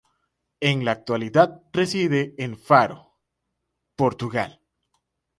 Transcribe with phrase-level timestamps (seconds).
[0.61, 3.19] En la actualidad reside en Faro,
[3.95, 4.59] Portugal.